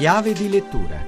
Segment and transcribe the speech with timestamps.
[0.00, 1.06] Chiave di lettura.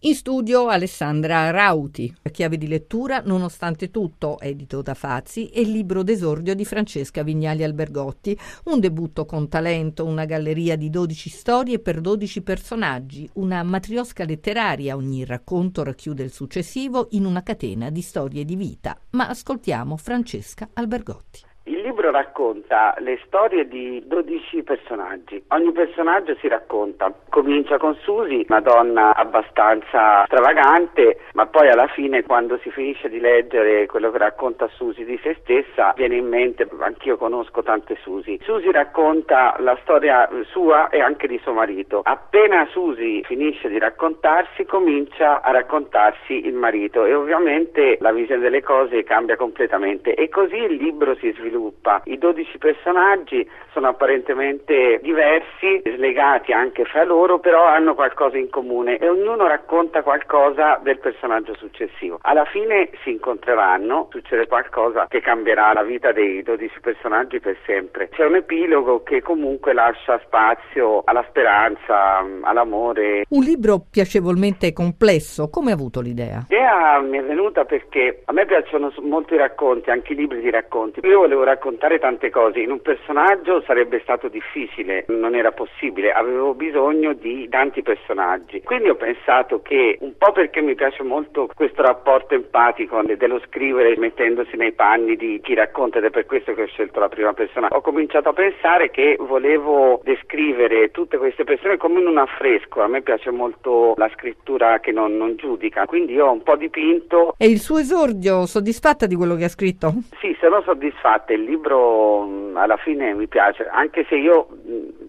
[0.00, 6.02] In studio Alessandra Rauti, Chiave di lettura Nonostante tutto, edito da Fazzi, e il libro
[6.02, 12.02] d'esordio di Francesca Vignali Albergotti, un debutto con talento, una galleria di 12 storie per
[12.02, 18.44] 12 personaggi, una matriosca letteraria, ogni racconto racchiude il successivo in una catena di storie
[18.44, 18.94] di vita.
[19.12, 21.40] Ma ascoltiamo Francesca Albergotti.
[21.86, 25.40] Libro racconta le storie di 12 personaggi.
[25.50, 27.14] Ogni personaggio si racconta.
[27.28, 33.20] Comincia con Susi, una donna abbastanza stravagante, ma poi alla fine quando si finisce di
[33.20, 38.36] leggere quello che racconta Susi di se stessa, viene in mente, anch'io conosco tante Susi.
[38.42, 42.00] Susi racconta la storia sua e anche di suo marito.
[42.02, 48.64] Appena Susi finisce di raccontarsi, comincia a raccontarsi il marito e ovviamente la visione delle
[48.64, 52.02] cose cambia completamente e così il libro si sviluppa sviluppa.
[52.04, 58.96] I 12 personaggi sono apparentemente diversi, slegati anche fra loro, però hanno qualcosa in comune
[58.98, 62.18] e ognuno racconta qualcosa del personaggio successivo.
[62.22, 68.08] Alla fine si incontreranno, succede qualcosa che cambierà la vita dei 12 personaggi per sempre.
[68.10, 73.24] C'è un epilogo che comunque lascia spazio alla speranza, all'amore.
[73.28, 76.46] Un libro piacevolmente complesso, come ha avuto l'idea?
[76.48, 80.50] L'idea mi è venuta perché a me piacciono molto i racconti, anche i libri di
[80.50, 81.00] racconti.
[81.02, 82.60] Io volevo raccontare tante cose.
[82.60, 88.62] In un personaggio sarebbe stato difficile, non era possibile, avevo bisogno di tanti personaggi.
[88.62, 93.96] Quindi ho pensato che un po' perché mi piace molto questo rapporto empatico dello scrivere
[93.96, 97.32] mettendosi nei panni di chi racconta ed è per questo che ho scelto la prima
[97.32, 97.68] persona.
[97.70, 102.82] Ho cominciato a pensare che volevo descrivere tutte queste persone come in un affresco.
[102.82, 106.56] A me piace molto la scrittura che non, non giudica, quindi io ho un po'
[106.56, 107.34] dipinto.
[107.38, 109.92] E il suo esordio, soddisfatta di quello che ha scritto?
[110.20, 115.05] Sì, sono soddisfatta il libro mm, alla fine mi piace, anche se io, mm,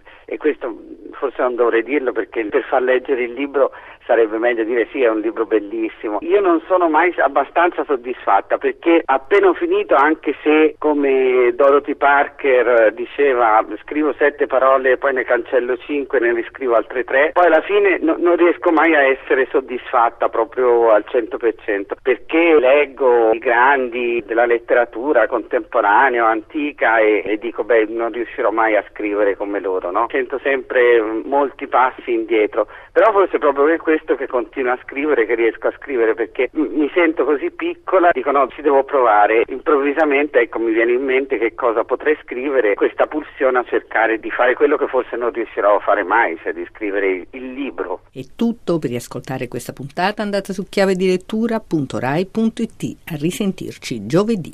[1.27, 3.71] forse non dovrei dirlo perché per far leggere il libro
[4.07, 6.19] sarebbe meglio dire sì, è un libro bellissimo.
[6.21, 12.93] Io non sono mai abbastanza soddisfatta perché appena ho finito, anche se come Dorothy Parker
[12.93, 17.97] diceva scrivo sette parole poi ne cancello cinque, ne riscrivo altre tre, poi alla fine
[17.99, 24.45] no, non riesco mai a essere soddisfatta proprio al 100% perché leggo i grandi della
[24.45, 29.91] letteratura contemporanea o antica e, e, dico beh non riuscirò mai a scrivere come loro,
[29.91, 30.07] no?
[30.09, 35.25] Sento sempre molti passi indietro, però forse proprio per questo questo che continuo a scrivere,
[35.25, 39.41] che riesco a scrivere perché mi sento così piccola, dico no, ci devo provare.
[39.47, 44.29] Improvvisamente ecco mi viene in mente che cosa potrei scrivere, questa pulsione a cercare di
[44.29, 48.01] fare quello che forse non riuscirò a fare mai, cioè di scrivere il libro.
[48.11, 52.97] È tutto per riascoltare questa puntata andate su chiavedilettura.rai.it.
[53.05, 54.53] A risentirci giovedì.